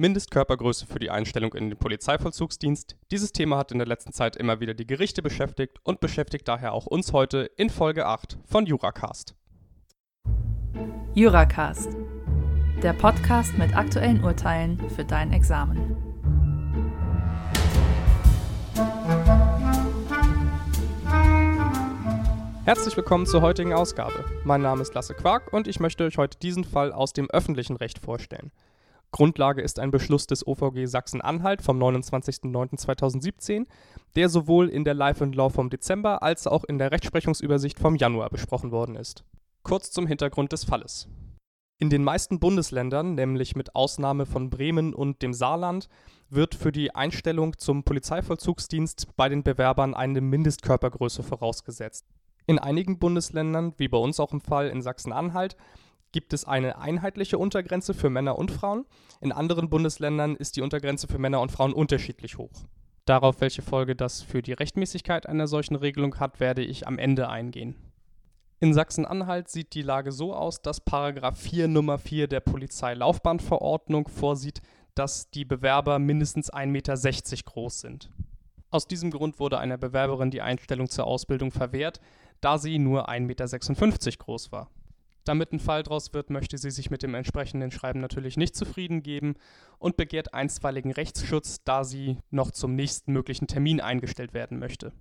Mindestkörpergröße 0.00 0.86
für 0.86 1.00
die 1.00 1.10
Einstellung 1.10 1.54
in 1.54 1.70
den 1.70 1.76
Polizeivollzugsdienst. 1.76 2.94
Dieses 3.10 3.32
Thema 3.32 3.58
hat 3.58 3.72
in 3.72 3.78
der 3.78 3.86
letzten 3.88 4.12
Zeit 4.12 4.36
immer 4.36 4.60
wieder 4.60 4.72
die 4.72 4.86
Gerichte 4.86 5.22
beschäftigt 5.22 5.80
und 5.82 5.98
beschäftigt 5.98 6.46
daher 6.46 6.72
auch 6.72 6.86
uns 6.86 7.12
heute 7.12 7.50
in 7.56 7.68
Folge 7.68 8.06
8 8.06 8.38
von 8.44 8.64
Juracast. 8.64 9.34
Juracast, 11.14 11.88
der 12.80 12.92
Podcast 12.92 13.58
mit 13.58 13.76
aktuellen 13.76 14.22
Urteilen 14.22 14.78
für 14.88 15.04
dein 15.04 15.32
Examen. 15.32 15.96
Herzlich 22.64 22.96
willkommen 22.96 23.26
zur 23.26 23.42
heutigen 23.42 23.72
Ausgabe. 23.72 24.24
Mein 24.44 24.62
Name 24.62 24.82
ist 24.82 24.94
Lasse 24.94 25.14
Quark 25.14 25.52
und 25.52 25.66
ich 25.66 25.80
möchte 25.80 26.04
euch 26.04 26.18
heute 26.18 26.38
diesen 26.38 26.62
Fall 26.62 26.92
aus 26.92 27.12
dem 27.12 27.28
öffentlichen 27.30 27.74
Recht 27.74 27.98
vorstellen. 27.98 28.52
Grundlage 29.10 29.62
ist 29.62 29.78
ein 29.78 29.90
Beschluss 29.90 30.26
des 30.26 30.46
OVG 30.46 30.86
Sachsen-Anhalt 30.86 31.62
vom 31.62 31.82
29.09.2017, 31.82 33.66
der 34.16 34.28
sowohl 34.28 34.68
in 34.68 34.84
der 34.84 34.94
Live 34.94 35.22
and 35.22 35.34
Law 35.34 35.48
vom 35.48 35.70
Dezember 35.70 36.22
als 36.22 36.46
auch 36.46 36.64
in 36.64 36.78
der 36.78 36.92
Rechtsprechungsübersicht 36.92 37.78
vom 37.78 37.96
Januar 37.96 38.28
besprochen 38.30 38.70
worden 38.70 38.96
ist. 38.96 39.24
Kurz 39.62 39.90
zum 39.90 40.06
Hintergrund 40.06 40.52
des 40.52 40.64
Falles. 40.64 41.08
In 41.80 41.90
den 41.90 42.02
meisten 42.02 42.40
Bundesländern, 42.40 43.14
nämlich 43.14 43.54
mit 43.54 43.76
Ausnahme 43.76 44.26
von 44.26 44.50
Bremen 44.50 44.92
und 44.94 45.22
dem 45.22 45.32
Saarland, 45.32 45.88
wird 46.28 46.54
für 46.54 46.72
die 46.72 46.94
Einstellung 46.94 47.56
zum 47.56 47.84
Polizeivollzugsdienst 47.84 49.16
bei 49.16 49.28
den 49.28 49.42
Bewerbern 49.42 49.94
eine 49.94 50.20
Mindestkörpergröße 50.20 51.22
vorausgesetzt. 51.22 52.04
In 52.46 52.58
einigen 52.58 52.98
Bundesländern, 52.98 53.74
wie 53.76 53.88
bei 53.88 53.98
uns 53.98 54.18
auch 54.20 54.32
im 54.32 54.40
Fall 54.40 54.68
in 54.68 54.82
Sachsen-Anhalt, 54.82 55.56
gibt 56.12 56.32
es 56.32 56.44
eine 56.44 56.78
einheitliche 56.78 57.38
Untergrenze 57.38 57.94
für 57.94 58.10
Männer 58.10 58.38
und 58.38 58.50
Frauen. 58.50 58.86
In 59.20 59.32
anderen 59.32 59.68
Bundesländern 59.68 60.36
ist 60.36 60.56
die 60.56 60.62
Untergrenze 60.62 61.06
für 61.06 61.18
Männer 61.18 61.40
und 61.40 61.52
Frauen 61.52 61.72
unterschiedlich 61.72 62.38
hoch. 62.38 62.52
Darauf, 63.04 63.40
welche 63.40 63.62
Folge 63.62 63.96
das 63.96 64.22
für 64.22 64.42
die 64.42 64.52
Rechtmäßigkeit 64.52 65.26
einer 65.26 65.46
solchen 65.46 65.76
Regelung 65.76 66.20
hat, 66.20 66.40
werde 66.40 66.62
ich 66.62 66.86
am 66.86 66.98
Ende 66.98 67.28
eingehen. 67.28 67.74
In 68.60 68.74
Sachsen-Anhalt 68.74 69.48
sieht 69.48 69.74
die 69.74 69.82
Lage 69.82 70.10
so 70.12 70.34
aus, 70.34 70.62
dass 70.62 70.80
Paragraph 70.80 71.38
4 71.38 71.68
Nummer 71.68 71.98
4 71.98 72.26
der 72.26 72.40
Polizeilaufbahnverordnung 72.40 74.08
vorsieht, 74.08 74.60
dass 74.94 75.30
die 75.30 75.44
Bewerber 75.44 75.98
mindestens 75.98 76.52
1,60 76.52 76.66
Meter 76.66 77.42
groß 77.44 77.80
sind. 77.80 78.10
Aus 78.70 78.88
diesem 78.88 79.10
Grund 79.10 79.38
wurde 79.38 79.58
einer 79.58 79.78
Bewerberin 79.78 80.30
die 80.30 80.42
Einstellung 80.42 80.88
zur 80.88 81.06
Ausbildung 81.06 81.52
verwehrt, 81.52 82.00
da 82.40 82.58
sie 82.58 82.78
nur 82.78 83.08
1,56 83.08 83.20
Meter 83.20 84.16
groß 84.18 84.52
war. 84.52 84.70
Damit 85.24 85.52
ein 85.52 85.60
Fall 85.60 85.82
draus 85.82 86.14
wird, 86.14 86.30
möchte 86.30 86.56
sie 86.58 86.70
sich 86.70 86.90
mit 86.90 87.02
dem 87.02 87.14
entsprechenden 87.14 87.70
Schreiben 87.70 88.00
natürlich 88.00 88.36
nicht 88.36 88.56
zufrieden 88.56 89.02
geben 89.02 89.34
und 89.78 89.96
begehrt 89.96 90.34
einstweiligen 90.34 90.92
Rechtsschutz, 90.92 91.62
da 91.64 91.84
sie 91.84 92.18
noch 92.30 92.50
zum 92.50 92.74
nächsten 92.74 93.12
möglichen 93.12 93.46
Termin 93.46 93.80
eingestellt 93.80 94.32
werden 94.32 94.58
möchte. 94.58 94.92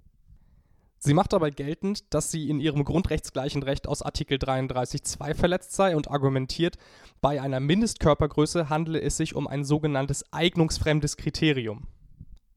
Sie 1.00 1.14
macht 1.14 1.34
dabei 1.34 1.52
geltend, 1.52 2.14
dass 2.14 2.32
sie 2.32 2.50
in 2.50 2.60
ihrem 2.60 2.84
grundrechtsgleichen 2.84 3.62
Recht 3.62 3.88
aus 3.88 4.02
Artikel 4.02 4.38
33.2 4.40 5.36
verletzt 5.36 5.74
sei 5.74 5.96
und 5.96 6.10
argumentiert, 6.10 6.78
bei 7.22 7.40
einer 7.42 7.60
Mindestkörpergröße 7.60 8.70
handele 8.70 9.02
es 9.02 9.18
sich 9.18 9.36
um 9.36 9.48
ein 9.48 9.64
sogenanntes 9.64 10.26
eignungsfremdes 10.34 11.16
Kriterium. 11.16 11.88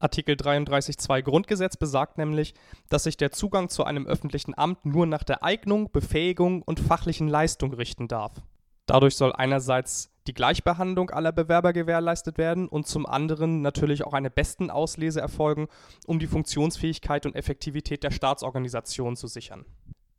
Artikel 0.01 0.35
33.2 0.35 1.21
Grundgesetz 1.21 1.77
besagt 1.77 2.17
nämlich, 2.17 2.53
dass 2.89 3.03
sich 3.03 3.17
der 3.17 3.31
Zugang 3.31 3.69
zu 3.69 3.83
einem 3.83 4.07
öffentlichen 4.07 4.57
Amt 4.57 4.85
nur 4.85 5.05
nach 5.05 5.23
der 5.23 5.43
Eignung, 5.43 5.91
Befähigung 5.91 6.61
und 6.63 6.79
fachlichen 6.79 7.27
Leistung 7.27 7.73
richten 7.73 8.07
darf. 8.07 8.41
Dadurch 8.85 9.15
soll 9.15 9.31
einerseits 9.33 10.11
die 10.27 10.33
Gleichbehandlung 10.33 11.09
aller 11.09 11.31
Bewerber 11.31 11.73
gewährleistet 11.73 12.37
werden 12.37 12.67
und 12.67 12.87
zum 12.87 13.05
anderen 13.05 13.61
natürlich 13.61 14.03
auch 14.03 14.13
eine 14.13 14.29
Bestenauslese 14.29 15.21
erfolgen, 15.21 15.67
um 16.05 16.19
die 16.19 16.27
Funktionsfähigkeit 16.27 17.25
und 17.25 17.35
Effektivität 17.35 18.03
der 18.03 18.11
Staatsorganisation 18.11 19.15
zu 19.15 19.27
sichern. 19.27 19.65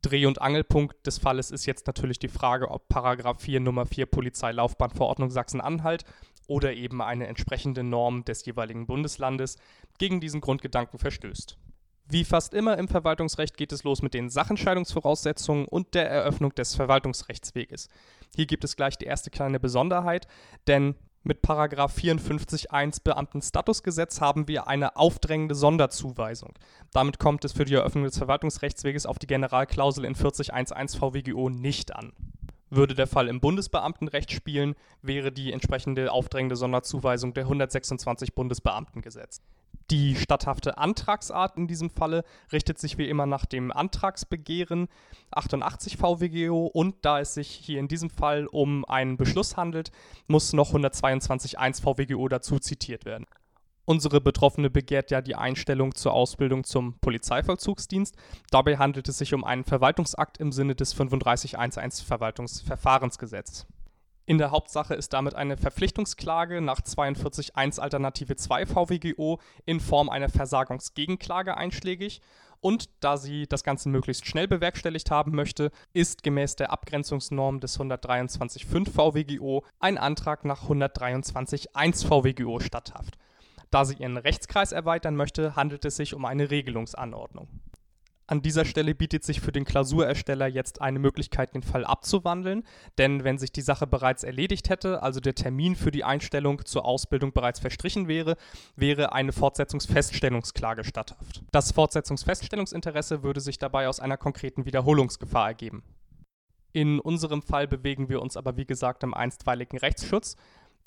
Dreh- 0.03 0.27
und 0.27 0.43
Angelpunkt 0.43 1.07
des 1.07 1.19
Falles 1.19 1.53
ist 1.53 1.65
jetzt 1.67 1.87
natürlich 1.87 2.19
die 2.19 2.29
Frage, 2.29 2.71
ob 2.71 2.89
Paragraph 2.89 3.41
4 3.41 3.61
Nummer 3.61 3.87
4 3.87 4.07
Polizeilaufbahnverordnung 4.07 5.31
Sachsen-Anhalt 5.31 6.05
oder 6.47 6.73
eben 6.73 7.03
eine 7.03 7.27
entsprechende 7.27 7.83
Norm 7.83 8.25
des 8.25 8.45
jeweiligen 8.45 8.87
Bundeslandes 8.87 9.57
gegen 9.99 10.21
diesen 10.21 10.41
Grundgedanken 10.41 10.99
verstößt. 10.99 11.59
Wie 12.09 12.25
fast 12.25 12.53
immer 12.53 12.77
im 12.79 12.89
Verwaltungsrecht 12.89 13.57
geht 13.57 13.73
es 13.73 13.85
los 13.85 14.03
mit 14.03 14.13
den 14.13 14.29
Sachentscheidungsvoraussetzungen 14.29 15.67
und 15.67 15.95
der 15.95 16.11
Eröffnung 16.11 16.55
des 16.55 16.75
Verwaltungsrechtsweges. 16.75 17.89
Hier 18.35 18.47
gibt 18.47 18.65
es 18.65 18.77
gleich 18.77 18.99
die 18.99 19.07
erste 19.07 19.31
kleine 19.31 19.61
Besonderheit, 19.61 20.27
denn 20.67 20.97
mit 21.25 21.45
54.1 21.45 23.05
Beamtenstatusgesetz 23.05 24.21
haben 24.21 24.49
wir 24.49 24.67
eine 24.67 24.97
aufdrängende 24.97 25.55
Sonderzuweisung. 25.55 26.53
Damit 26.93 27.21
kommt 27.21 27.45
es 27.45 27.53
für 27.53 27.65
die 27.65 27.75
Eröffnung 27.75 28.05
des 28.05 28.19
Verwaltungsrechtsweges 28.19 29.07
auf 29.07 29.21
die 29.21 29.29
Generalklausel 29.29 30.05
in 30.05 30.17
40.1.1 30.17 30.99
VWGO 30.99 31.49
nicht 31.49 31.95
an. 31.95 32.13
Würde 32.75 32.95
der 32.95 33.07
Fall 33.07 33.29
im 33.29 33.39
Bundesbeamtenrecht 33.39 34.33
spielen, 34.33 34.77
wäre 35.03 35.31
die 35.31 35.53
entsprechende 35.53 36.11
aufdrängende 36.11 36.57
Sonderzuweisung 36.57 37.35
der 37.35 37.45
126 37.45 38.35
Bundesbeamtengesetz. 38.35 39.43
Die 39.91 40.17
statthafte 40.17 40.79
Antragsart 40.79 41.59
in 41.59 41.67
diesem 41.67 41.91
Falle 41.91 42.25
richtet 42.51 42.79
sich 42.79 42.97
wie 42.97 43.11
immer 43.11 43.27
nach 43.27 43.45
dem 43.45 43.73
Antragsbegehren 43.73 44.89
88 45.33 45.99
VWGO 45.99 46.65
und 46.65 46.95
da 47.03 47.21
es 47.21 47.35
sich 47.35 47.51
hier 47.51 47.79
in 47.79 47.89
diesem 47.89 48.09
Fall 48.09 48.47
um 48.47 48.87
einen 48.87 49.19
Beschluss 49.19 49.59
handelt, 49.59 49.93
muss 50.27 50.55
noch 50.55 50.73
122.1 50.73 51.83
VWGO 51.83 52.27
dazu 52.29 52.59
zitiert 52.59 53.05
werden. 53.05 53.27
Unsere 53.85 54.21
Betroffene 54.21 54.71
begehrt 54.71 55.11
ja 55.11 55.21
die 55.21 55.35
Einstellung 55.35 55.95
zur 55.95 56.13
Ausbildung 56.13 56.63
zum 56.63 56.99
Polizeivollzugsdienst. 57.01 58.15
Dabei 58.51 58.79
handelt 58.79 59.09
es 59.09 59.19
sich 59.19 59.35
um 59.35 59.43
einen 59.43 59.65
Verwaltungsakt 59.65 60.39
im 60.39 60.53
Sinne 60.53 60.77
des 60.77 60.95
3511 60.95 62.07
Verwaltungsverfahrensgesetz. 62.07 63.67
In 64.25 64.39
der 64.39 64.53
Hauptsache 64.53 64.95
ist 64.95 65.13
damit 65.13 65.35
eine 65.35 65.57
Verpflichtungsklage 65.57 66.61
nach 66.61 66.81
42.1 66.81 67.81
Alternative 67.81 68.37
2 68.37 68.67
VWGO 68.67 69.41
in 69.67 69.81
Form 69.81 70.09
einer 70.09 70.29
Versagungsgegenklage 70.29 71.57
einschlägig 71.57 72.21
und 72.61 72.89
da 73.01 73.17
sie 73.17 73.49
das 73.49 73.65
Ganze 73.65 73.89
möglichst 73.89 74.27
schnell 74.27 74.47
bewerkstelligt 74.47 75.11
haben 75.11 75.33
möchte, 75.33 75.73
ist 75.93 76.23
gemäß 76.23 76.55
der 76.55 76.71
Abgrenzungsnorm 76.71 77.59
des 77.59 77.81
123.5 77.81 78.91
VWGO 78.91 79.65
ein 79.81 79.99
Antrag 79.99 80.45
nach 80.45 80.69
123.1 80.69 82.07
VWGO 82.07 82.61
statthaft. 82.61 83.19
Da 83.73 83.87
sie 83.87 83.95
ihren 83.95 84.19
Rechtskreis 84.19 84.71
erweitern 84.71 85.17
möchte, 85.17 85.57
handelt 85.57 85.85
es 85.87 85.97
sich 85.97 86.15
um 86.15 86.27
eine 86.27 86.51
Regelungsanordnung. 86.51 87.49
An 88.27 88.43
dieser 88.43 88.67
Stelle 88.67 88.95
bietet 88.95 89.25
sich 89.25 89.41
für 89.41 89.51
den 89.51 89.65
Klausurersteller 89.65 90.47
jetzt 90.47 90.81
eine 90.81 90.99
Möglichkeit, 90.99 91.55
den 91.55 91.63
Fall 91.63 91.85
abzuwandeln, 91.85 92.65
denn 92.99 93.25
wenn 93.25 93.39
sich 93.39 93.51
die 93.51 93.63
Sache 93.63 93.87
bereits 93.87 94.25
erledigt 94.25 94.69
hätte, 94.69 95.03
also 95.03 95.21
der 95.21 95.35
Termin 95.35 95.75
für 95.75 95.91
die 95.91 96.05
Einstellung 96.05 96.65
zur 96.67 96.85
Ausbildung 96.85 97.33
bereits 97.33 97.61
verstrichen 97.61 98.09
wäre, 98.09 98.37
wäre 98.77 99.13
eine 99.13 99.33
Fortsetzungsfeststellungsklage 99.33 100.85
statthaft. 100.85 101.43
Das 101.51 101.73
Fortsetzungsfeststellungsinteresse 101.73 103.23
würde 103.23 103.41
sich 103.41 103.59
dabei 103.59 103.89
aus 103.89 104.01
einer 104.01 104.19
konkreten 104.19 104.67
Wiederholungsgefahr 104.67 105.49
ergeben. 105.49 105.83
In 106.73 107.01
unserem 107.01 107.43
Fall 107.43 107.69
bewegen 107.69 108.09
wir 108.09 108.23
uns 108.23 108.37
aber 108.37 108.57
wie 108.57 108.65
gesagt 108.65 109.03
im 109.03 109.13
einstweiligen 109.13 109.79
Rechtsschutz. 109.79 110.37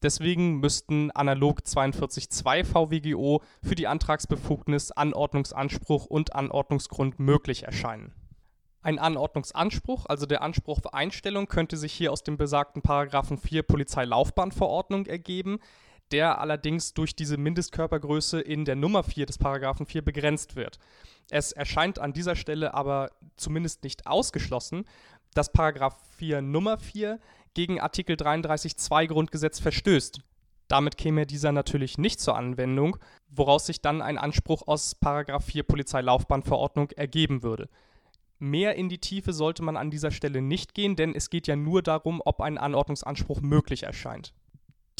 Deswegen 0.01 0.59
müssten 0.59 1.11
analog 1.11 1.61
42.2 1.61 2.63
VWGO 2.63 3.41
für 3.63 3.75
die 3.75 3.87
Antragsbefugnis 3.87 4.91
Anordnungsanspruch 4.91 6.05
und 6.05 6.35
Anordnungsgrund 6.35 7.19
möglich 7.19 7.63
erscheinen. 7.63 8.13
Ein 8.81 8.99
Anordnungsanspruch, 8.99 10.05
also 10.05 10.27
der 10.27 10.43
Anspruch 10.43 10.77
auf 10.77 10.93
Einstellung, 10.93 11.47
könnte 11.47 11.75
sich 11.75 11.91
hier 11.91 12.11
aus 12.11 12.23
dem 12.23 12.37
besagten 12.37 12.83
Paragraphen 12.83 13.39
4 13.39 13.63
Polizeilaufbahnverordnung 13.63 15.07
ergeben, 15.07 15.59
der 16.11 16.39
allerdings 16.39 16.93
durch 16.93 17.15
diese 17.15 17.37
Mindestkörpergröße 17.37 18.39
in 18.39 18.63
der 18.63 18.75
Nummer 18.75 19.03
4 19.03 19.25
des 19.25 19.39
Paragraphen 19.39 19.87
4 19.87 20.03
begrenzt 20.03 20.55
wird. 20.55 20.77
Es 21.31 21.51
erscheint 21.51 21.97
an 21.97 22.13
dieser 22.13 22.35
Stelle 22.35 22.75
aber 22.75 23.09
zumindest 23.37 23.83
nicht 23.83 24.05
ausgeschlossen, 24.05 24.85
dass 25.33 25.51
Paragraph 25.51 25.97
4 26.17 26.41
Nummer 26.41 26.77
4 26.77 27.19
gegen 27.55 27.79
Artikel 27.81 28.15
33.2 28.15 29.07
Grundgesetz 29.07 29.59
verstößt. 29.59 30.19
Damit 30.67 30.97
käme 30.97 31.25
dieser 31.25 31.51
natürlich 31.51 31.97
nicht 31.97 32.19
zur 32.19 32.35
Anwendung, 32.35 32.97
woraus 33.29 33.65
sich 33.65 33.81
dann 33.81 34.01
ein 34.01 34.17
Anspruch 34.17 34.67
aus 34.67 34.95
4 35.01 35.63
Polizeilaufbahnverordnung 35.63 36.91
ergeben 36.91 37.43
würde. 37.43 37.69
Mehr 38.37 38.75
in 38.75 38.89
die 38.89 38.99
Tiefe 38.99 39.31
sollte 39.31 39.63
man 39.63 39.77
an 39.77 39.91
dieser 39.91 40.11
Stelle 40.11 40.41
nicht 40.41 40.73
gehen, 40.73 40.95
denn 40.95 41.15
es 41.15 41.29
geht 41.29 41.47
ja 41.47 41.55
nur 41.55 41.81
darum, 41.81 42.21
ob 42.23 42.41
ein 42.41 42.57
Anordnungsanspruch 42.57 43.41
möglich 43.41 43.83
erscheint. 43.83 44.33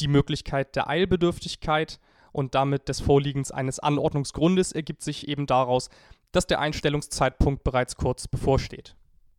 Die 0.00 0.08
Möglichkeit 0.08 0.76
der 0.76 0.88
Eilbedürftigkeit 0.88 2.00
und 2.32 2.54
damit 2.54 2.88
des 2.88 3.00
Vorliegens 3.00 3.50
eines 3.50 3.78
Anordnungsgrundes 3.78 4.72
ergibt 4.72 5.02
sich 5.02 5.28
eben 5.28 5.46
daraus, 5.46 5.90
dass 6.32 6.46
der 6.46 6.60
Einstellungszeitpunkt 6.60 7.64
bereits 7.64 7.96
kurz 7.96 8.28
bevorsteht. 8.28 8.94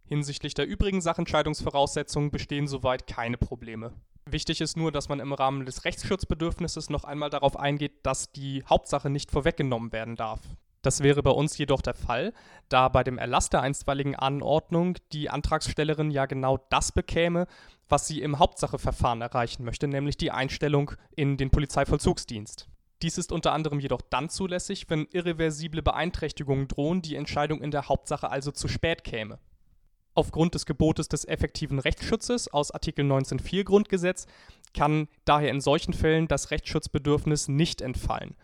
Hinsichtlich 0.07 0.54
der 0.54 0.68
übrigen 0.68 1.01
Sachentscheidungsvoraussetzungen 1.01 2.31
bestehen 2.31 2.68
soweit 2.68 3.07
keine 3.07 3.38
Probleme. 3.38 3.92
Wichtig 4.25 4.62
ist 4.62 4.77
nur, 4.77 4.92
dass 4.92 5.09
man 5.09 5.19
im 5.19 5.33
Rahmen 5.33 5.65
des 5.65 5.86
Rechtsschutzbedürfnisses 5.86 6.89
noch 6.89 7.04
einmal 7.04 7.30
darauf 7.30 7.57
eingeht, 7.57 8.06
dass 8.06 8.31
die 8.31 8.63
Hauptsache 8.69 9.09
nicht 9.09 9.31
vorweggenommen 9.31 9.92
werden 9.92 10.15
darf. 10.15 10.39
Das 10.81 11.04
wäre 11.04 11.24
bei 11.24 11.31
uns 11.31 11.57
jedoch 11.57 11.81
der 11.81 11.94
Fall, 11.94 12.33
da 12.69 12.88
bei 12.88 13.04
dem 13.04 13.18
Erlass 13.18 13.50
der 13.50 13.62
einstweiligen 13.62 14.15
Anordnung 14.15 14.95
die 15.12 15.30
Antragstellerin 15.30 16.12
ja 16.12 16.25
genau 16.25 16.57
das 16.69 16.94
bekäme, 16.94 17.48
was 17.89 18.07
sie 18.07 18.21
im 18.21 18.39
Hauptsacheverfahren 18.39 19.21
erreichen 19.21 19.65
möchte, 19.65 19.88
nämlich 19.88 20.15
die 20.15 20.31
Einstellung 20.31 20.92
in 21.15 21.36
den 21.36 21.50
Polizeivollzugsdienst. 21.50 22.69
Dies 23.01 23.18
ist 23.18 23.31
unter 23.31 23.51
anderem 23.51 23.80
jedoch 23.80 24.01
dann 24.01 24.30
zulässig, 24.30 24.89
wenn 24.89 25.07
irreversible 25.12 25.81
Beeinträchtigungen 25.81 26.68
drohen, 26.68 27.01
die 27.01 27.15
Entscheidung 27.15 27.62
in 27.62 27.71
der 27.71 27.89
Hauptsache 27.89 28.30
also 28.30 28.51
zu 28.51 28.68
spät 28.68 29.04
käme. 29.04 29.39
Aufgrund 30.18 30.56
des 30.56 30.66
Gebotes 30.66 31.10
des 31.10 31.25
effektiven 31.25 31.78
Rechtsschutzes 31.78 32.48
aus 32.48 32.72
Artikel 32.72 33.06
19.4 33.06 33.64
Grundgesetz 33.64 34.25
kann 34.74 35.10
daher 35.25 35.52
in 35.52 35.62
solchen 35.62 35.94
Fällen 35.94 36.28
das 36.28 36.50
Rechtsschutzbedürfnis 36.50 37.50
nicht 37.50 37.81
entfallen. 37.84 38.36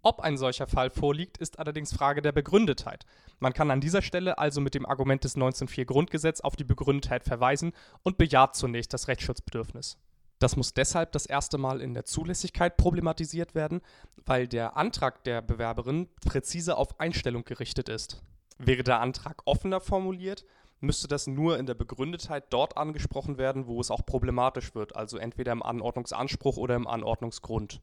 Ob 0.00 0.20
ein 0.20 0.38
solcher 0.38 0.66
Fall 0.66 0.88
vorliegt, 0.88 1.36
ist 1.36 1.58
allerdings 1.58 1.92
Frage 1.92 2.22
der 2.22 2.32
Begründetheit. 2.32 3.04
Man 3.40 3.52
kann 3.52 3.70
an 3.70 3.82
dieser 3.82 4.00
Stelle 4.00 4.38
also 4.38 4.62
mit 4.62 4.74
dem 4.74 4.86
Argument 4.86 5.22
des 5.22 5.36
19.4 5.36 5.84
Grundgesetz 5.84 6.40
auf 6.40 6.56
die 6.56 6.64
Begründetheit 6.64 7.24
verweisen 7.24 7.72
und 8.02 8.16
bejaht 8.16 8.56
zunächst 8.56 8.94
das 8.94 9.06
Rechtsschutzbedürfnis. 9.06 9.98
Das 10.38 10.56
muss 10.56 10.72
deshalb 10.72 11.12
das 11.12 11.26
erste 11.26 11.58
Mal 11.58 11.82
in 11.82 11.92
der 11.92 12.06
Zulässigkeit 12.06 12.78
problematisiert 12.78 13.54
werden, 13.54 13.82
weil 14.24 14.48
der 14.48 14.78
Antrag 14.78 15.24
der 15.24 15.42
Bewerberin 15.42 16.08
präzise 16.24 16.78
auf 16.78 16.98
Einstellung 16.98 17.44
gerichtet 17.44 17.90
ist. 17.90 18.22
Wäre 18.58 18.82
der 18.82 19.00
Antrag 19.00 19.42
offener 19.44 19.80
formuliert, 19.80 20.44
müsste 20.82 21.08
das 21.08 21.26
nur 21.26 21.58
in 21.58 21.66
der 21.66 21.74
Begründetheit 21.74 22.44
dort 22.50 22.76
angesprochen 22.76 23.38
werden, 23.38 23.66
wo 23.66 23.80
es 23.80 23.90
auch 23.90 24.04
problematisch 24.04 24.74
wird, 24.74 24.96
also 24.96 25.16
entweder 25.16 25.52
im 25.52 25.62
Anordnungsanspruch 25.62 26.56
oder 26.56 26.74
im 26.74 26.86
Anordnungsgrund. 26.86 27.80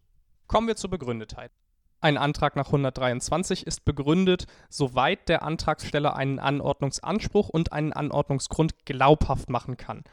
Kommen 0.47 0.67
wir 0.67 0.75
zur 0.75 0.89
Begründetheit. 0.89 1.51
Ein 2.01 2.17
Antrag 2.17 2.55
nach 2.55 2.67
123 2.67 3.67
ist 3.67 3.83
begründet, 3.83 4.45
soweit 4.69 5.27
der 5.27 5.43
Antragsteller 5.43 6.15
einen 6.15 6.39
Anordnungsanspruch 6.39 7.49
und 7.49 7.73
einen 7.73 7.91
Anordnungsgrund 7.91 8.85
glaubhaft 8.85 9.49
machen 9.49 9.75
kann. 9.75 10.03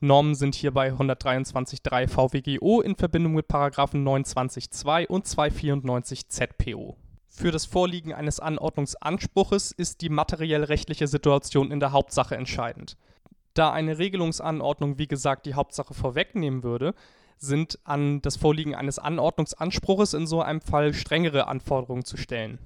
Normen 0.00 0.36
sind 0.36 0.54
hierbei 0.54 0.92
123.3 0.92 2.06
VWGO 2.06 2.80
in 2.80 2.94
Verbindung 2.94 3.34
mit 3.34 3.48
Paragraphen 3.48 4.06
29.2 4.06 5.08
und 5.08 5.26
294 5.26 6.28
ZPO. 6.28 6.96
Für 7.38 7.52
das 7.52 7.66
Vorliegen 7.66 8.12
eines 8.12 8.40
Anordnungsanspruches 8.40 9.70
ist 9.70 10.00
die 10.00 10.08
materiell-rechtliche 10.08 11.06
Situation 11.06 11.70
in 11.70 11.78
der 11.78 11.92
Hauptsache 11.92 12.34
entscheidend. 12.34 12.96
Da 13.54 13.70
eine 13.70 13.98
Regelungsanordnung, 13.98 14.98
wie 14.98 15.06
gesagt, 15.06 15.46
die 15.46 15.54
Hauptsache 15.54 15.94
vorwegnehmen 15.94 16.64
würde, 16.64 16.96
sind 17.36 17.78
an 17.84 18.20
das 18.22 18.36
Vorliegen 18.36 18.74
eines 18.74 18.98
Anordnungsanspruches 18.98 20.14
in 20.14 20.26
so 20.26 20.42
einem 20.42 20.60
Fall 20.60 20.92
strengere 20.94 21.46
Anforderungen 21.46 22.04
zu 22.04 22.16
stellen. 22.16 22.58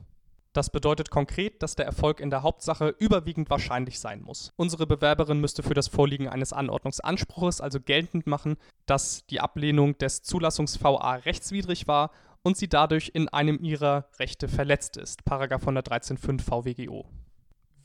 Das 0.55 0.71
bedeutet 0.71 1.11
konkret, 1.11 1.63
dass 1.63 1.77
der 1.77 1.85
Erfolg 1.85 2.19
in 2.19 2.31
der 2.31 2.43
Hauptsache 2.43 2.95
überwiegend 2.99 3.51
wahrscheinlich 3.51 4.01
sein 4.01 4.23
muss. 4.23 4.53
Unsere 4.57 4.87
Bewerberin 4.87 5.39
müsste 5.39 5.63
für 5.63 5.75
das 5.75 5.89
Vorliegen 5.89 6.29
eines 6.29 6.55
Anordnungsanspruches 6.55 7.61
also 7.61 7.79
geltend 7.79 8.27
machen, 8.27 8.57
dass 8.87 9.27
die 9.27 9.41
Ablehnung 9.41 9.99
des 9.99 10.23
Zulassungs-VA 10.23 11.17
rechtswidrig 11.17 11.89
war 11.89 12.11
und 12.43 12.57
sie 12.57 12.69
dadurch 12.69 13.11
in 13.15 13.29
einem 13.29 13.59
ihrer 13.63 14.07
Rechte 14.19 14.49
verletzt 14.49 14.97
ist. 14.97 15.25
Paragraph 15.25 15.67
113.5 15.67 16.41
VWGO. 16.43 17.07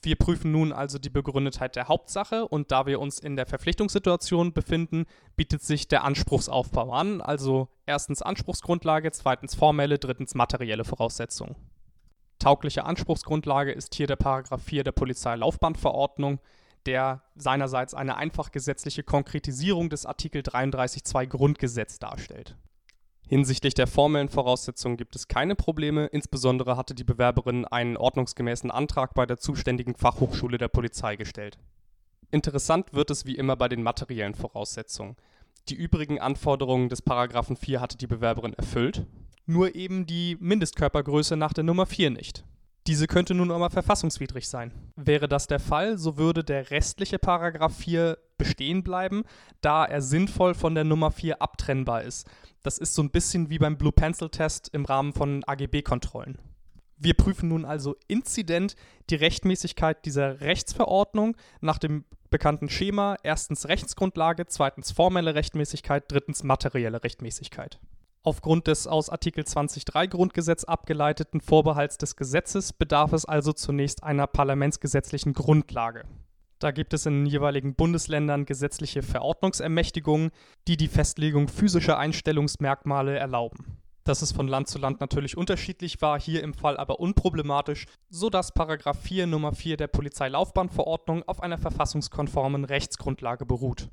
Wir 0.04 0.16
prüfen 0.16 0.52
nun 0.52 0.72
also 0.72 1.00
die 1.00 1.10
Begründetheit 1.10 1.76
der 1.76 1.88
Hauptsache 1.88 2.48
und 2.48 2.72
da 2.72 2.86
wir 2.86 3.00
uns 3.00 3.20
in 3.20 3.36
der 3.36 3.46
Verpflichtungssituation 3.46 4.54
befinden, 4.54 5.06
bietet 5.36 5.64
sich 5.64 5.88
der 5.88 6.04
Anspruchsaufbau 6.04 6.92
an, 6.92 7.20
also 7.20 7.68
erstens 7.86 8.22
Anspruchsgrundlage, 8.22 9.12
zweitens 9.12 9.56
formelle, 9.56 9.98
drittens 9.98 10.36
materielle 10.36 10.86
Voraussetzungen. 10.86 11.56
Taugliche 12.40 12.86
Anspruchsgrundlage 12.86 13.72
ist 13.72 13.96
hier 13.96 14.08
der 14.08 14.16
Paragraph 14.16 14.62
4 14.64 14.84
der 14.84 14.92
Polizeilaufbahnverordnung, 14.92 16.40
der 16.86 17.24
seinerseits 17.36 17.94
eine 17.94 18.16
einfach 18.16 18.52
gesetzliche 18.52 19.04
Konkretisierung 19.04 19.90
des 19.90 20.06
Artikel 20.06 20.42
33.2 20.42 21.26
Grundgesetz 21.26 21.98
darstellt. 21.98 22.56
Hinsichtlich 23.28 23.74
der 23.74 23.88
formellen 23.88 24.30
Voraussetzungen 24.30 24.96
gibt 24.96 25.16
es 25.16 25.28
keine 25.28 25.56
Probleme, 25.56 26.06
insbesondere 26.06 26.78
hatte 26.78 26.96
die 26.96 27.04
Bewerberin 27.04 27.66
einen 27.66 27.98
ordnungsgemäßen 27.98 28.72
Antrag 28.72 29.14
bei 29.14 29.26
der 29.26 29.38
zuständigen 29.38 29.96
Fachhochschule 29.96 30.58
der 30.58 30.70
Polizei 30.70 31.18
gestellt. 31.18 31.58
Interessant 32.32 32.94
wird 32.94 33.12
es 33.12 33.26
wie 33.26 33.36
immer 33.36 33.58
bei 33.58 33.68
den 33.68 33.84
materiellen 33.84 34.34
Voraussetzungen. 34.34 35.18
Die 35.68 35.76
übrigen 35.76 36.20
Anforderungen 36.20 36.88
des 36.88 37.02
Paragraphen 37.02 37.58
4 37.58 37.82
hatte 37.82 37.98
die 37.98 38.08
Bewerberin 38.08 38.54
erfüllt, 38.54 39.06
nur 39.46 39.76
eben 39.76 40.06
die 40.06 40.38
Mindestkörpergröße 40.40 41.36
nach 41.36 41.52
der 41.52 41.66
Nummer 41.66 41.86
4 41.86 42.12
nicht. 42.12 42.46
Diese 42.88 43.08
könnte 43.08 43.34
nun 43.34 43.52
aber 43.52 43.70
verfassungswidrig 43.70 44.48
sein. 44.48 44.72
Wäre 44.96 45.28
das 45.28 45.48
der 45.48 45.60
Fall, 45.60 45.98
so 45.98 46.18
würde 46.18 46.46
der 46.46 46.72
restliche 46.72 47.20
Paragraph 47.20 47.76
4 47.76 48.18
bestehen 48.38 48.82
bleiben, 48.84 49.24
da 49.60 49.84
er 49.84 50.02
sinnvoll 50.02 50.54
von 50.54 50.74
der 50.74 50.86
Nummer 50.86 51.12
4 51.12 51.42
abtrennbar 51.42 52.04
ist. 52.04 52.30
Das 52.64 52.78
ist 52.78 52.96
so 52.96 53.02
ein 53.02 53.12
bisschen 53.12 53.50
wie 53.50 53.60
beim 53.60 53.78
Blue 53.78 53.92
Pencil 53.92 54.30
Test 54.30 54.70
im 54.74 54.86
Rahmen 54.86 55.14
von 55.14 55.44
AGB-Kontrollen. 55.46 56.38
Wir 56.98 57.14
prüfen 57.14 57.50
nun 57.50 57.64
also 57.64 57.96
inzident 58.08 58.76
die 59.10 59.16
Rechtmäßigkeit 59.16 60.04
dieser 60.06 60.42
Rechtsverordnung 60.42 61.38
nach 61.62 61.78
dem 61.78 62.06
bekannten 62.30 62.70
Schema. 62.70 63.18
Erstens 63.24 63.68
Rechtsgrundlage, 63.68 64.48
zweitens 64.48 64.92
formelle 64.92 65.36
Rechtmäßigkeit, 65.36 66.06
drittens 66.08 66.44
materielle 66.44 67.04
Rechtmäßigkeit. 67.04 67.80
Aufgrund 68.24 68.68
des 68.68 68.88
aus 68.88 69.10
Artikel 69.10 69.44
20.3 69.44 70.08
Grundgesetz 70.08 70.64
abgeleiteten 70.66 71.40
Vorbehalts 71.40 71.98
des 71.98 72.16
Gesetzes 72.16 72.74
bedarf 72.74 73.14
es 73.14 73.26
also 73.26 73.54
zunächst 73.54 74.04
einer 74.04 74.28
parlamentsgesetzlichen 74.28 75.34
Grundlage. 75.34 76.04
Da 76.60 76.72
gibt 76.72 76.94
es 76.94 77.06
in 77.06 77.14
den 77.14 77.26
jeweiligen 77.28 77.76
Bundesländern 77.76 78.46
gesetzliche 78.46 79.04
Verordnungsermächtigungen, 79.04 80.32
die 80.68 80.78
die 80.78 80.88
Festlegung 80.88 81.48
physischer 81.48 82.00
Einstellungsmerkmale 82.00 83.18
erlauben. 83.18 83.78
Das 84.08 84.22
ist 84.22 84.32
von 84.32 84.48
Land 84.48 84.70
zu 84.70 84.80
Land 84.80 85.02
natürlich 85.02 85.36
unterschiedlich, 85.36 86.02
war 86.02 86.20
hier 86.20 86.42
im 86.42 86.54
Fall 86.54 86.78
aber 86.78 87.02
unproblematisch, 87.02 87.86
sodass 88.10 88.54
Paragraph 88.54 89.02
4 89.02 89.28
Nummer 89.28 89.52
4 89.52 89.76
der 89.76 89.88
Polizeilaufbahnverordnung 89.88 91.24
auf 91.28 91.44
einer 91.44 91.58
verfassungskonformen 91.58 92.64
Rechtsgrundlage 92.64 93.46
beruht. 93.46 93.90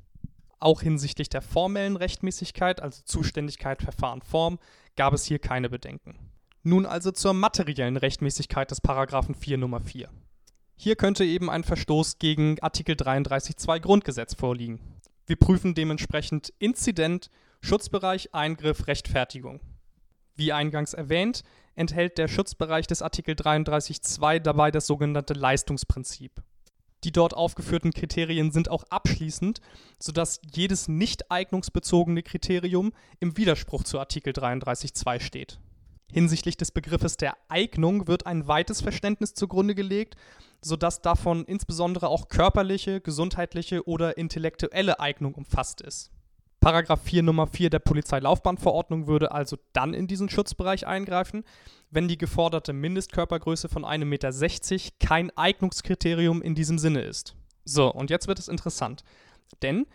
Auch 0.59 0.81
hinsichtlich 0.81 1.27
der 1.27 1.41
formellen 1.41 1.97
Rechtmäßigkeit, 1.97 2.81
also 2.81 3.03
Zuständigkeit, 3.03 3.81
Verfahren, 3.81 4.21
Form, 4.21 4.57
gab 4.95 5.13
es 5.13 5.25
hier 5.25 5.39
keine 5.39 5.69
Bedenken. 5.69 6.17
Nun 6.63 6.85
also 6.85 7.11
zur 7.11 7.33
materiellen 7.33 7.97
Rechtmäßigkeit 7.97 8.71
des 8.71 8.79
Paragraphen 8.79 9.35
4 9.35 9.57
Nummer 9.57 9.81
4. 9.81 10.09
Hier 10.77 10.95
könnte 10.95 11.23
eben 11.23 11.49
ein 11.49 11.63
Verstoß 11.63 12.19
gegen 12.19 12.59
Artikel 12.59 12.95
33.2 12.95 13.79
Grundgesetz 13.79 14.33
vorliegen. 14.33 14.79
Wir 15.25 15.37
prüfen 15.37 15.73
dementsprechend 15.73 16.53
Inzident, 16.59 17.29
Schutzbereich, 17.61 18.33
Eingriff, 18.33 18.87
Rechtfertigung. 18.87 19.61
Wie 20.35 20.51
eingangs 20.51 20.93
erwähnt, 20.93 21.43
enthält 21.75 22.17
der 22.17 22.27
Schutzbereich 22.27 22.87
des 22.87 23.01
Artikel 23.01 23.35
33.2 23.35 24.39
dabei 24.39 24.69
das 24.69 24.85
sogenannte 24.85 25.33
Leistungsprinzip. 25.33 26.43
Die 27.03 27.11
dort 27.11 27.33
aufgeführten 27.33 27.91
Kriterien 27.91 28.51
sind 28.51 28.69
auch 28.69 28.83
abschließend, 28.89 29.61
sodass 29.99 30.41
jedes 30.53 30.87
nicht 30.87 31.31
eignungsbezogene 31.31 32.23
Kriterium 32.23 32.93
im 33.19 33.37
Widerspruch 33.37 33.83
zu 33.83 33.99
Artikel 33.99 34.33
33.2 34.33 35.19
steht. 35.21 35.59
Hinsichtlich 36.11 36.57
des 36.57 36.71
Begriffes 36.71 37.17
der 37.17 37.35
Eignung 37.49 38.07
wird 38.07 38.25
ein 38.25 38.47
weites 38.47 38.81
Verständnis 38.81 39.33
zugrunde 39.33 39.75
gelegt, 39.75 40.15
sodass 40.65 40.99
davon 41.03 41.45
insbesondere 41.45 42.07
auch 42.07 42.27
körperliche, 42.27 42.99
gesundheitliche 42.99 43.87
oder 43.87 44.17
intellektuelle 44.17 44.99
Eignung 44.99 45.35
umfasst 45.35 45.79
ist. 45.79 46.09
Paragraph 46.59 47.01
4 47.03 47.21
Nummer 47.21 47.45
4 47.45 47.69
der 47.69 47.77
Polizeilaufbahnverordnung 47.77 49.05
würde 49.05 49.31
also 49.31 49.57
dann 49.73 49.93
in 49.93 50.07
diesen 50.07 50.27
Schutzbereich 50.27 50.87
eingreifen, 50.87 51.43
wenn 51.91 52.07
die 52.07 52.17
geforderte 52.17 52.73
Mindestkörpergröße 52.73 53.69
von 53.69 53.85
1,60 53.85 54.05
Meter 54.05 54.91
kein 54.99 55.29
Eignungskriterium 55.37 56.41
in 56.41 56.55
diesem 56.55 56.79
Sinne 56.79 57.01
ist. 57.01 57.35
So, 57.63 57.93
und 57.93 58.09
jetzt 58.09 58.27
wird 58.27 58.39
es 58.39 58.47
interessant. 58.47 59.03
Denn 59.61 59.85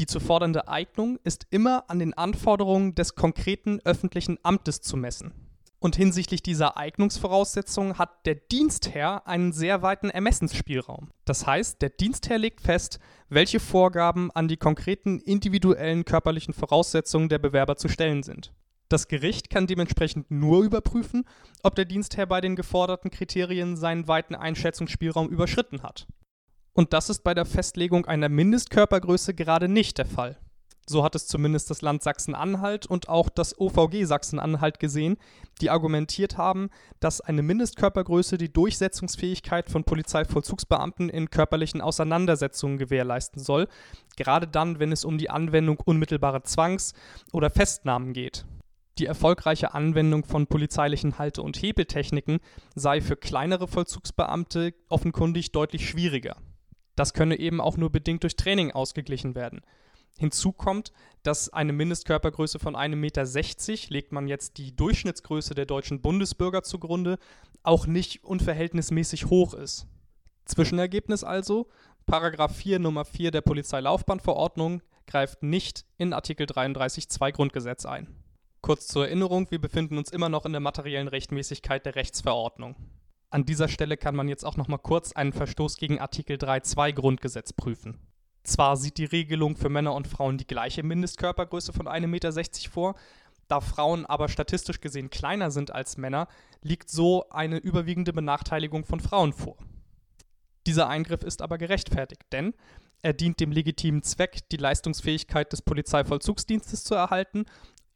die 0.00 0.06
zu 0.06 0.18
fordernde 0.18 0.66
Eignung 0.66 1.20
ist 1.22 1.46
immer 1.50 1.84
an 1.86 2.00
den 2.00 2.14
Anforderungen 2.14 2.96
des 2.96 3.14
konkreten 3.14 3.78
öffentlichen 3.84 4.38
Amtes 4.42 4.80
zu 4.80 4.96
messen. 4.96 5.45
Und 5.78 5.96
hinsichtlich 5.96 6.42
dieser 6.42 6.76
Eignungsvoraussetzungen 6.78 7.98
hat 7.98 8.24
der 8.24 8.36
Dienstherr 8.36 9.26
einen 9.26 9.52
sehr 9.52 9.82
weiten 9.82 10.08
Ermessensspielraum. 10.08 11.10
Das 11.24 11.46
heißt, 11.46 11.82
der 11.82 11.90
Dienstherr 11.90 12.38
legt 12.38 12.62
fest, 12.62 12.98
welche 13.28 13.60
Vorgaben 13.60 14.30
an 14.30 14.48
die 14.48 14.56
konkreten 14.56 15.20
individuellen 15.20 16.04
körperlichen 16.04 16.54
Voraussetzungen 16.54 17.28
der 17.28 17.38
Bewerber 17.38 17.76
zu 17.76 17.88
stellen 17.88 18.22
sind. 18.22 18.52
Das 18.88 19.08
Gericht 19.08 19.50
kann 19.50 19.66
dementsprechend 19.66 20.30
nur 20.30 20.62
überprüfen, 20.62 21.24
ob 21.62 21.74
der 21.74 21.84
Dienstherr 21.84 22.26
bei 22.26 22.40
den 22.40 22.56
geforderten 22.56 23.10
Kriterien 23.10 23.76
seinen 23.76 24.06
weiten 24.06 24.34
Einschätzungsspielraum 24.34 25.28
überschritten 25.28 25.82
hat. 25.82 26.06
Und 26.72 26.92
das 26.92 27.10
ist 27.10 27.24
bei 27.24 27.34
der 27.34 27.46
Festlegung 27.46 28.06
einer 28.06 28.28
Mindestkörpergröße 28.28 29.34
gerade 29.34 29.68
nicht 29.68 29.98
der 29.98 30.06
Fall. 30.06 30.38
So 30.88 31.02
hat 31.02 31.16
es 31.16 31.26
zumindest 31.26 31.68
das 31.68 31.82
Land 31.82 32.02
Sachsen-Anhalt 32.02 32.86
und 32.86 33.08
auch 33.08 33.28
das 33.28 33.58
OVG 33.58 34.04
Sachsen-Anhalt 34.04 34.78
gesehen, 34.78 35.16
die 35.60 35.68
argumentiert 35.68 36.38
haben, 36.38 36.70
dass 37.00 37.20
eine 37.20 37.42
Mindestkörpergröße 37.42 38.38
die 38.38 38.52
Durchsetzungsfähigkeit 38.52 39.68
von 39.68 39.82
Polizeivollzugsbeamten 39.82 41.08
in 41.08 41.28
körperlichen 41.28 41.80
Auseinandersetzungen 41.80 42.78
gewährleisten 42.78 43.42
soll, 43.42 43.66
gerade 44.16 44.46
dann, 44.46 44.78
wenn 44.78 44.92
es 44.92 45.04
um 45.04 45.18
die 45.18 45.30
Anwendung 45.30 45.80
unmittelbarer 45.80 46.44
Zwangs- 46.44 46.94
oder 47.32 47.50
Festnahmen 47.50 48.12
geht. 48.12 48.44
Die 48.98 49.06
erfolgreiche 49.06 49.74
Anwendung 49.74 50.24
von 50.24 50.46
polizeilichen 50.46 51.18
Halte- 51.18 51.42
und 51.42 51.60
Hebeltechniken 51.60 52.38
sei 52.74 53.00
für 53.00 53.16
kleinere 53.16 53.68
Vollzugsbeamte 53.68 54.72
offenkundig 54.88 55.52
deutlich 55.52 55.86
schwieriger. 55.88 56.36
Das 56.94 57.12
könne 57.12 57.38
eben 57.38 57.60
auch 57.60 57.76
nur 57.76 57.90
bedingt 57.90 58.22
durch 58.22 58.36
Training 58.36 58.70
ausgeglichen 58.70 59.34
werden. 59.34 59.60
Hinzu 60.18 60.52
kommt, 60.52 60.92
dass 61.22 61.48
eine 61.50 61.72
Mindestkörpergröße 61.72 62.58
von 62.58 62.74
1,60 62.74 62.96
Meter, 62.96 63.92
legt 63.92 64.12
man 64.12 64.28
jetzt 64.28 64.58
die 64.58 64.74
Durchschnittsgröße 64.74 65.54
der 65.54 65.66
deutschen 65.66 66.00
Bundesbürger 66.00 66.62
zugrunde, 66.62 67.18
auch 67.62 67.86
nicht 67.86 68.24
unverhältnismäßig 68.24 69.26
hoch 69.26 69.54
ist. 69.54 69.86
Zwischenergebnis 70.44 71.24
also, 71.24 71.68
Paragraph 72.06 72.54
4 72.54 72.78
Nummer 72.78 73.04
4 73.04 73.32
der 73.32 73.40
Polizeilaufbahnverordnung 73.40 74.82
greift 75.06 75.42
nicht 75.42 75.84
in 75.98 76.12
Artikel 76.12 76.46
33 76.46 77.08
Grundgesetz 77.32 77.84
ein. 77.84 78.08
Kurz 78.62 78.86
zur 78.86 79.06
Erinnerung, 79.06 79.50
wir 79.50 79.60
befinden 79.60 79.98
uns 79.98 80.10
immer 80.10 80.28
noch 80.28 80.46
in 80.46 80.52
der 80.52 80.60
materiellen 80.60 81.08
Rechtmäßigkeit 81.08 81.84
der 81.84 81.94
Rechtsverordnung. 81.94 82.76
An 83.30 83.44
dieser 83.44 83.68
Stelle 83.68 83.96
kann 83.96 84.16
man 84.16 84.28
jetzt 84.28 84.44
auch 84.44 84.56
noch 84.56 84.68
mal 84.68 84.78
kurz 84.78 85.12
einen 85.12 85.32
Verstoß 85.32 85.76
gegen 85.76 86.00
Artikel 86.00 86.36
3.2 86.36 86.92
Grundgesetz 86.92 87.52
prüfen. 87.52 87.98
Zwar 88.46 88.76
sieht 88.76 88.98
die 88.98 89.06
Regelung 89.06 89.56
für 89.56 89.68
Männer 89.68 89.92
und 89.92 90.06
Frauen 90.06 90.38
die 90.38 90.46
gleiche 90.46 90.84
Mindestkörpergröße 90.84 91.72
von 91.72 91.88
1,60 91.88 92.06
Meter 92.06 92.70
vor, 92.70 92.94
da 93.48 93.60
Frauen 93.60 94.06
aber 94.06 94.28
statistisch 94.28 94.80
gesehen 94.80 95.10
kleiner 95.10 95.50
sind 95.50 95.72
als 95.72 95.96
Männer, 95.96 96.28
liegt 96.62 96.88
so 96.88 97.28
eine 97.30 97.58
überwiegende 97.58 98.12
Benachteiligung 98.12 98.84
von 98.84 99.00
Frauen 99.00 99.32
vor. 99.32 99.56
Dieser 100.64 100.88
Eingriff 100.88 101.24
ist 101.24 101.42
aber 101.42 101.58
gerechtfertigt, 101.58 102.22
denn 102.30 102.54
er 103.02 103.14
dient 103.14 103.40
dem 103.40 103.50
legitimen 103.50 104.04
Zweck, 104.04 104.48
die 104.50 104.58
Leistungsfähigkeit 104.58 105.52
des 105.52 105.62
Polizeivollzugsdienstes 105.62 106.84
zu 106.84 106.94
erhalten, 106.94 107.46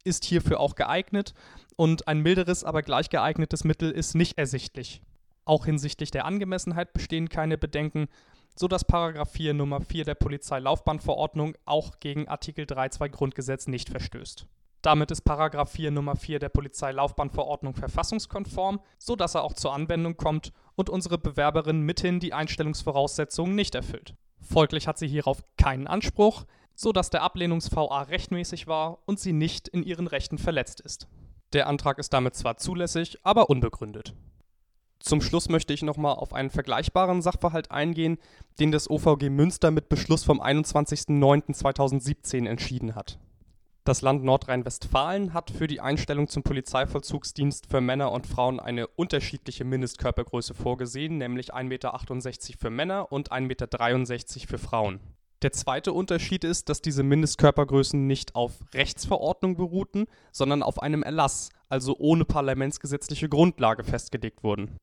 ist 0.03 0.25
hierfür 0.25 0.59
auch 0.59 0.75
geeignet 0.75 1.33
und 1.77 2.09
ein 2.09 2.19
milderes, 2.19 2.65
aber 2.65 2.81
gleich 2.81 3.09
geeignetes 3.09 3.63
Mittel 3.63 3.89
ist 3.89 4.15
nicht 4.15 4.37
ersichtlich. 4.37 5.01
Auch 5.45 5.65
hinsichtlich 5.65 6.11
der 6.11 6.25
Angemessenheit 6.25 6.91
bestehen 6.91 7.29
keine 7.29 7.57
Bedenken, 7.57 8.09
so 8.55 8.67
dass 8.67 8.85
Paragraph 8.85 9.31
4 9.31 9.53
Nummer 9.53 9.81
4 9.81 10.05
der 10.05 10.15
Polizeilaufbahnverordnung 10.15 11.55
auch 11.65 11.99
gegen 11.99 12.27
Artikel 12.27 12.65
3.2 12.65 13.09
Grundgesetz 13.09 13.67
nicht 13.67 13.89
verstößt. 13.89 14.47
Damit 14.81 15.11
ist 15.11 15.21
Paragraph 15.21 15.71
4 15.71 15.91
Nummer 15.91 16.15
4 16.15 16.39
der 16.39 16.49
Polizeilaufbahnverordnung 16.49 17.75
verfassungskonform, 17.75 18.79
so 18.97 19.15
dass 19.15 19.35
er 19.35 19.43
auch 19.43 19.53
zur 19.53 19.73
Anwendung 19.73 20.17
kommt 20.17 20.53
und 20.75 20.89
unsere 20.89 21.19
Bewerberin 21.19 21.81
mithin 21.81 22.19
die 22.19 22.33
Einstellungsvoraussetzungen 22.33 23.55
nicht 23.55 23.75
erfüllt. 23.75 24.15
Folglich 24.39 24.87
hat 24.87 24.97
sie 24.97 25.07
hierauf 25.07 25.43
keinen 25.57 25.85
Anspruch, 25.85 26.45
so 26.73 26.91
dass 26.91 27.11
der 27.11 27.21
Ablehnungs-VA 27.21 28.03
rechtmäßig 28.03 28.65
war 28.65 28.99
und 29.05 29.19
sie 29.19 29.33
nicht 29.33 29.67
in 29.67 29.83
ihren 29.83 30.07
Rechten 30.07 30.39
verletzt 30.39 30.81
ist. 30.81 31.07
Der 31.53 31.67
Antrag 31.67 31.99
ist 31.99 32.13
damit 32.13 32.35
zwar 32.35 32.57
zulässig, 32.57 33.19
aber 33.23 33.49
unbegründet. 33.49 34.15
Zum 35.01 35.21
Schluss 35.21 35.49
möchte 35.49 35.73
ich 35.73 35.81
nochmal 35.81 36.15
auf 36.15 36.33
einen 36.33 36.51
vergleichbaren 36.51 37.21
Sachverhalt 37.21 37.71
eingehen, 37.71 38.17
den 38.59 38.71
das 38.71 38.89
OVG 38.89 39.29
Münster 39.29 39.71
mit 39.71 39.89
Beschluss 39.89 40.23
vom 40.23 40.41
21.09.2017 40.41 42.47
entschieden 42.47 42.95
hat. 42.95 43.19
Das 43.83 44.03
Land 44.03 44.23
Nordrhein-Westfalen 44.23 45.33
hat 45.33 45.49
für 45.49 45.65
die 45.65 45.81
Einstellung 45.81 46.27
zum 46.27 46.43
Polizeivollzugsdienst 46.43 47.65
für 47.65 47.81
Männer 47.81 48.11
und 48.11 48.27
Frauen 48.27 48.59
eine 48.59 48.85
unterschiedliche 48.85 49.65
Mindestkörpergröße 49.65 50.53
vorgesehen, 50.53 51.17
nämlich 51.17 51.55
1,68 51.55 51.63
Meter 51.63 51.99
für 52.59 52.69
Männer 52.69 53.11
und 53.11 53.31
1,63 53.31 53.47
Meter 53.47 53.67
für 54.47 54.59
Frauen. 54.59 54.99
Der 55.41 55.51
zweite 55.51 55.93
Unterschied 55.93 56.43
ist, 56.43 56.69
dass 56.69 56.83
diese 56.83 57.01
Mindestkörpergrößen 57.01 58.05
nicht 58.05 58.35
auf 58.35 58.59
Rechtsverordnung 58.75 59.57
beruhten, 59.57 60.05
sondern 60.31 60.61
auf 60.61 60.83
einem 60.83 61.01
Erlass, 61.01 61.49
also 61.67 61.95
ohne 61.97 62.25
parlamentsgesetzliche 62.25 63.29
Grundlage 63.29 63.83
festgelegt 63.83 64.43
wurden. 64.43 64.77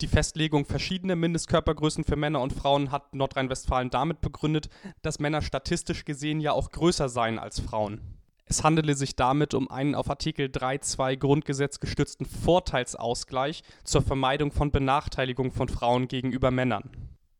Die 0.00 0.08
Festlegung 0.08 0.64
verschiedener 0.64 1.14
Mindestkörpergrößen 1.14 2.02
für 2.02 2.16
Männer 2.16 2.40
und 2.40 2.52
Frauen 2.52 2.90
hat 2.90 3.14
Nordrhein-Westfalen 3.14 3.90
damit 3.90 4.20
begründet, 4.20 4.68
dass 5.02 5.20
Männer 5.20 5.40
statistisch 5.40 6.04
gesehen 6.04 6.40
ja 6.40 6.52
auch 6.52 6.72
größer 6.72 7.08
seien 7.08 7.38
als 7.38 7.60
Frauen. 7.60 8.00
Es 8.46 8.64
handele 8.64 8.94
sich 8.94 9.16
damit 9.16 9.54
um 9.54 9.70
einen 9.70 9.94
auf 9.94 10.10
Artikel 10.10 10.46
3.2 10.46 11.16
Grundgesetz 11.16 11.80
gestützten 11.80 12.26
Vorteilsausgleich 12.26 13.62
zur 13.84 14.02
Vermeidung 14.02 14.50
von 14.50 14.70
Benachteiligung 14.70 15.52
von 15.52 15.68
Frauen 15.68 16.08
gegenüber 16.08 16.50
Männern. 16.50 16.90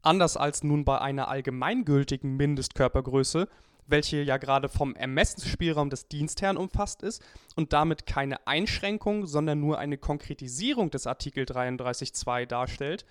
Anders 0.02 0.36
als 0.36 0.62
nun 0.62 0.84
bei 0.84 1.00
einer 1.00 1.28
allgemeingültigen 1.28 2.36
Mindestkörpergröße 2.36 3.48
welche 3.86 4.22
ja 4.22 4.36
gerade 4.36 4.68
vom 4.68 4.94
Ermessensspielraum 4.94 5.90
des 5.90 6.08
Dienstherrn 6.08 6.56
umfasst 6.56 7.02
ist 7.02 7.22
und 7.56 7.72
damit 7.72 8.06
keine 8.06 8.46
Einschränkung, 8.46 9.26
sondern 9.26 9.60
nur 9.60 9.78
eine 9.78 9.98
Konkretisierung 9.98 10.90
des 10.90 11.06
Artikel 11.06 11.44
33.2 11.44 12.46
darstellt, 12.46 13.04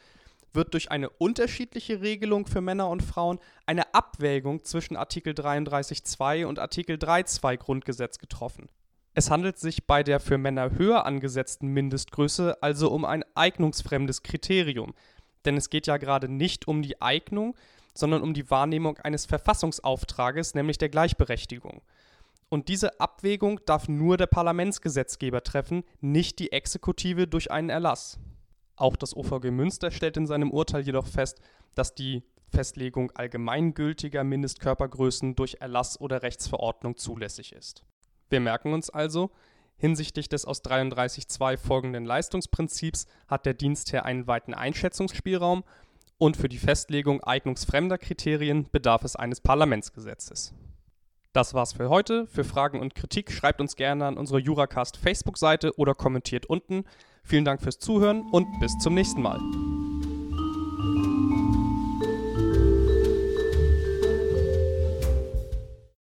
wird 0.53 0.73
durch 0.73 0.91
eine 0.91 1.09
unterschiedliche 1.09 2.01
Regelung 2.01 2.45
für 2.45 2.61
Männer 2.61 2.89
und 2.89 3.01
Frauen 3.01 3.39
eine 3.65 3.93
Abwägung 3.93 4.63
zwischen 4.63 4.95
Artikel 4.95 5.33
33.2 5.33 6.45
und 6.45 6.59
Artikel 6.59 6.97
3.2 6.97 7.57
Grundgesetz 7.57 8.19
getroffen. 8.19 8.69
Es 9.15 9.29
handelt 9.29 9.59
sich 9.59 9.85
bei 9.85 10.01
der 10.01 10.19
für 10.19 10.37
Männer 10.37 10.71
höher 10.71 11.05
angesetzten 11.05 11.67
Mindestgröße 11.67 12.61
also 12.61 12.89
um 12.91 13.05
ein 13.05 13.23
eignungsfremdes 13.35 14.23
Kriterium, 14.23 14.93
denn 15.45 15.57
es 15.57 15.69
geht 15.69 15.87
ja 15.87 15.97
gerade 15.97 16.27
nicht 16.27 16.67
um 16.67 16.81
die 16.81 17.01
Eignung, 17.01 17.55
sondern 17.93 18.21
um 18.21 18.33
die 18.33 18.49
Wahrnehmung 18.49 18.97
eines 18.99 19.25
Verfassungsauftrages, 19.25 20.55
nämlich 20.55 20.77
der 20.77 20.89
Gleichberechtigung. 20.89 21.81
Und 22.49 22.67
diese 22.67 22.99
Abwägung 22.99 23.59
darf 23.65 23.87
nur 23.87 24.17
der 24.17 24.27
Parlamentsgesetzgeber 24.27 25.43
treffen, 25.43 25.83
nicht 26.01 26.39
die 26.39 26.51
Exekutive 26.51 27.27
durch 27.27 27.51
einen 27.51 27.69
Erlass. 27.69 28.19
Auch 28.75 28.95
das 28.95 29.15
OVG 29.15 29.51
Münster 29.51 29.91
stellt 29.91 30.17
in 30.17 30.27
seinem 30.27 30.51
Urteil 30.51 30.81
jedoch 30.81 31.07
fest, 31.07 31.39
dass 31.75 31.95
die 31.95 32.23
Festlegung 32.49 33.11
allgemeingültiger 33.11 34.23
Mindestkörpergrößen 34.23 35.35
durch 35.35 35.57
Erlass 35.59 35.99
oder 35.99 36.21
Rechtsverordnung 36.21 36.97
zulässig 36.97 37.53
ist. 37.53 37.83
Wir 38.29 38.39
merken 38.39 38.73
uns 38.73 38.89
also, 38.89 39.31
hinsichtlich 39.83 40.29
des 40.29 40.45
aus 40.45 40.63
33.2 40.63 41.57
folgenden 41.57 42.05
Leistungsprinzips 42.05 43.05
hat 43.27 43.45
der 43.45 43.53
Dienstherr 43.53 44.05
einen 44.05 44.27
weiten 44.27 44.53
Einschätzungsspielraum 44.53 45.65
und 46.17 46.37
für 46.37 46.47
die 46.47 46.57
Festlegung 46.57 47.21
eignungsfremder 47.21 47.97
Kriterien 47.97 48.69
bedarf 48.71 49.03
es 49.03 49.17
eines 49.17 49.41
Parlamentsgesetzes. 49.41 50.53
Das 51.33 51.53
war's 51.53 51.73
für 51.73 51.89
heute. 51.89 52.27
Für 52.27 52.45
Fragen 52.45 52.79
und 52.79 52.95
Kritik 52.95 53.29
schreibt 53.29 53.59
uns 53.59 53.75
gerne 53.75 54.05
an 54.05 54.17
unsere 54.17 54.39
Juracast 54.39 54.95
Facebook-Seite 54.95 55.77
oder 55.77 55.95
kommentiert 55.95 56.45
unten. 56.45 56.85
Vielen 57.25 57.43
Dank 57.43 57.61
fürs 57.61 57.77
Zuhören 57.77 58.21
und 58.31 58.47
bis 58.61 58.77
zum 58.77 58.93
nächsten 58.93 59.21
Mal. 59.21 59.41